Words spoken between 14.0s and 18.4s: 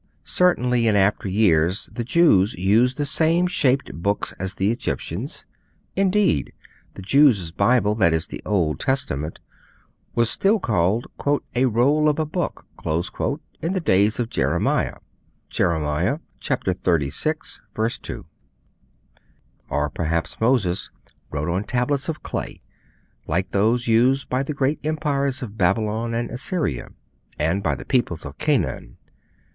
of Jeremiah. (Jeremiah xxxvi. 2.)